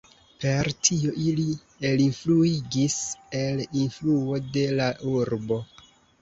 Per 0.43 0.67
tio 0.87 1.11
ili 1.23 1.43
elinfluigis 1.89 2.95
el 3.41 3.63
influo 3.83 4.41
de 4.57 4.65
la 4.81 4.91
urbo. 5.15 5.61